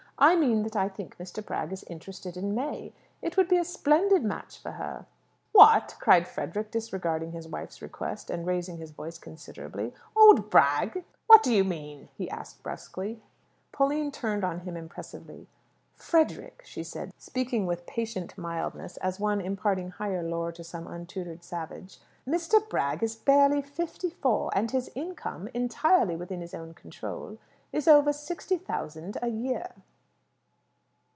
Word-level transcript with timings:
I 0.23 0.35
mean 0.35 0.61
that 0.61 0.75
I 0.75 0.87
think 0.87 1.17
Mr. 1.17 1.43
Bragg 1.43 1.73
is 1.73 1.83
interested 1.85 2.37
in 2.37 2.53
May. 2.53 2.93
It 3.23 3.37
would 3.37 3.47
be 3.47 3.57
a 3.57 3.63
splendid 3.65 4.23
match 4.23 4.59
for 4.59 4.73
her." 4.73 5.07
"What?" 5.51 5.95
cried 5.99 6.27
Frederick, 6.27 6.69
disregarding 6.69 7.31
his 7.31 7.47
wife's 7.47 7.81
request, 7.81 8.29
and 8.29 8.45
raising 8.45 8.77
his 8.77 8.91
voice 8.91 9.17
considerably. 9.17 9.95
"Old 10.15 10.51
Bragg!" 10.51 11.05
Pauline 11.27 12.05
turned 14.11 14.43
on 14.43 14.59
him 14.59 14.77
impressively. 14.77 15.47
"Frederick," 15.95 16.61
she 16.65 16.83
said, 16.83 17.11
speaking 17.17 17.65
with 17.65 17.87
patient 17.87 18.37
mildness, 18.37 18.97
as 18.97 19.19
one 19.19 19.41
imparting 19.41 19.89
higher 19.89 20.21
lore 20.21 20.51
to 20.51 20.63
some 20.63 20.85
untutored 20.85 21.43
savage, 21.43 21.97
"Mr. 22.27 22.59
Bragg 22.69 23.01
is 23.01 23.15
barely 23.15 23.63
fifty 23.63 24.11
four; 24.11 24.51
and 24.53 24.69
his 24.69 24.91
income 24.93 25.47
entirely 25.55 26.15
within 26.15 26.41
his 26.41 26.53
own 26.53 26.75
control 26.75 27.39
is 27.73 27.87
over 27.87 28.13
sixty 28.13 28.57
thousand 28.57 29.17
a 29.23 29.27
year." 29.27 29.71